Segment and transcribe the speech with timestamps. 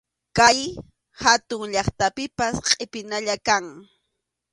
[0.37, 0.59] Kay
[1.21, 3.65] hatun llaqtapipas qʼipinalla kan.